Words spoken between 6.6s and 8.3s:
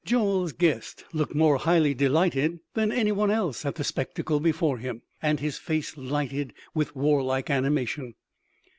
with warlike animation.